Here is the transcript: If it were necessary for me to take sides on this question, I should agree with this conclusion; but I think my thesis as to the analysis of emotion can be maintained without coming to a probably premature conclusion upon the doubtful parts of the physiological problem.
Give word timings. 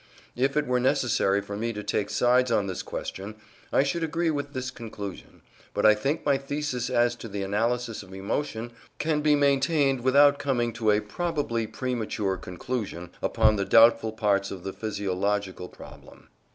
If 0.35 0.57
it 0.57 0.65
were 0.65 0.79
necessary 0.79 1.43
for 1.43 1.55
me 1.55 1.73
to 1.73 1.83
take 1.83 2.09
sides 2.09 2.51
on 2.51 2.65
this 2.65 2.81
question, 2.81 3.35
I 3.71 3.83
should 3.83 4.03
agree 4.03 4.31
with 4.31 4.51
this 4.53 4.71
conclusion; 4.71 5.43
but 5.75 5.85
I 5.85 5.93
think 5.93 6.25
my 6.25 6.39
thesis 6.39 6.89
as 6.89 7.15
to 7.17 7.27
the 7.27 7.43
analysis 7.43 8.01
of 8.01 8.11
emotion 8.11 8.71
can 8.97 9.21
be 9.21 9.35
maintained 9.35 10.01
without 10.01 10.39
coming 10.39 10.73
to 10.73 10.89
a 10.89 11.01
probably 11.01 11.67
premature 11.67 12.37
conclusion 12.37 13.11
upon 13.21 13.57
the 13.57 13.63
doubtful 13.65 14.11
parts 14.11 14.49
of 14.49 14.63
the 14.63 14.73
physiological 14.73 15.69
problem. 15.69 16.29